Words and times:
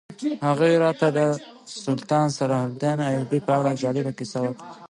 هغوی 0.47 0.73
راته 0.83 1.07
د 1.17 1.19
سلطان 1.83 2.27
صلاح 2.37 2.61
الدین 2.69 2.97
ایوبي 3.09 3.39
په 3.47 3.51
اړه 3.59 3.79
جالبه 3.81 4.11
کیسه 4.19 4.37
وکړه. 4.41 4.65